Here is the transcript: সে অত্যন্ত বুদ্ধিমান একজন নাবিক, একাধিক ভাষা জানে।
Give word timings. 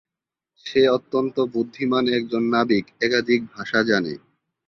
সে 0.65 0.81
অত্যন্ত 0.89 1.35
বুদ্ধিমান 1.53 2.05
একজন 2.17 2.43
নাবিক, 2.53 2.85
একাধিক 3.01 3.41
ভাষা 3.53 3.79
জানে। 3.83 4.13